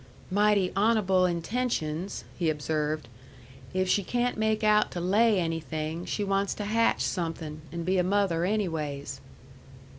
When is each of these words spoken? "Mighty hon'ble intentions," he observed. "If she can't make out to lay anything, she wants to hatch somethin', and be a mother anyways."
"Mighty 0.31 0.71
hon'ble 0.75 1.27
intentions," 1.27 2.23
he 2.35 2.49
observed. 2.49 3.07
"If 3.71 3.87
she 3.87 4.03
can't 4.03 4.35
make 4.35 4.63
out 4.63 4.89
to 4.93 4.99
lay 4.99 5.39
anything, 5.39 6.05
she 6.05 6.23
wants 6.23 6.55
to 6.55 6.65
hatch 6.65 7.01
somethin', 7.01 7.61
and 7.71 7.85
be 7.85 7.99
a 7.99 8.03
mother 8.03 8.43
anyways." 8.43 9.21